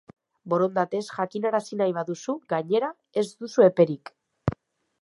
[0.53, 2.91] Borondatez jakinarazi nahi baduzu, gainera,
[3.25, 4.15] ez duzu eperik.